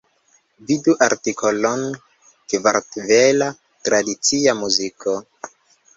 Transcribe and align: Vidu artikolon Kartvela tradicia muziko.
Vidu 0.69 0.95
artikolon 1.07 1.83
Kartvela 2.63 3.53
tradicia 3.89 4.57
muziko. 4.63 5.19